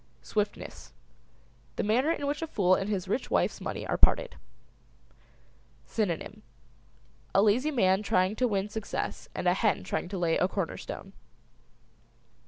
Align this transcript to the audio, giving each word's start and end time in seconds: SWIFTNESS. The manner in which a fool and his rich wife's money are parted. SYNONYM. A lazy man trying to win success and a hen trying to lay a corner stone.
SWIFTNESS. 0.23 0.93
The 1.75 1.83
manner 1.83 2.09
in 2.11 2.25
which 2.25 2.41
a 2.41 2.47
fool 2.47 2.73
and 2.73 2.89
his 2.89 3.07
rich 3.07 3.29
wife's 3.29 3.61
money 3.61 3.85
are 3.85 3.99
parted. 3.99 4.35
SYNONYM. 5.85 6.41
A 7.35 7.41
lazy 7.43 7.69
man 7.69 8.01
trying 8.01 8.35
to 8.37 8.47
win 8.47 8.67
success 8.67 9.29
and 9.35 9.47
a 9.47 9.53
hen 9.53 9.83
trying 9.83 10.09
to 10.09 10.17
lay 10.17 10.37
a 10.39 10.47
corner 10.47 10.77
stone. 10.77 11.13